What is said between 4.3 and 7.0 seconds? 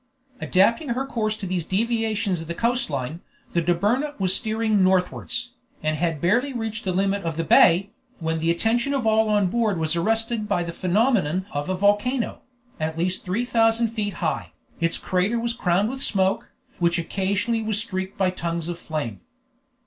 steering northwards, and had barely reached the